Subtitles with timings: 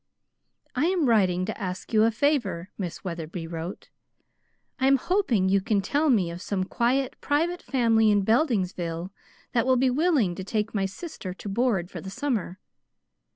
[0.73, 3.89] "I am writing to ask you a favor," Miss Wetherby wrote.
[4.79, 9.11] "I am hoping you can tell me of some quiet private family in Beldingsville
[9.51, 12.57] that will be willing to take my sister to board for the summer.